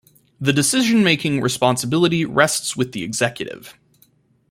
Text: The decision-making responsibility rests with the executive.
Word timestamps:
The 0.39 0.51
decision-making 0.51 1.41
responsibility 1.41 2.25
rests 2.25 2.75
with 2.75 2.91
the 2.91 3.03
executive. 3.03 3.77